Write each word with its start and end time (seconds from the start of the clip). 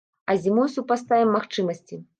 А 0.33 0.35
зімой 0.45 0.71
супаставім 0.77 1.29
магчымасці. 1.39 2.05